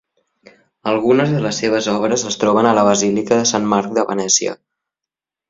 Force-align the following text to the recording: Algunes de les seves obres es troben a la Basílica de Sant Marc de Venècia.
Algunes 0.91 1.33
de 1.35 1.41
les 1.43 1.59
seves 1.63 1.89
obres 1.93 2.23
es 2.31 2.39
troben 2.45 2.69
a 2.71 2.73
la 2.81 2.87
Basílica 2.89 3.39
de 3.43 3.49
Sant 3.53 3.69
Marc 3.75 3.95
de 4.01 4.09
Venècia. 4.11 4.57